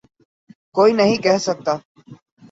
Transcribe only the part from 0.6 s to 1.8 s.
کوئی نہیں کہہ سکتا۔